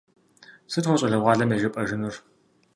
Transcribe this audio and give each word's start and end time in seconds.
Сыт 0.71 0.85
уэ 0.87 0.95
щӏалэгъуалэм 0.99 1.53
яжепӏэжынур? 1.55 2.15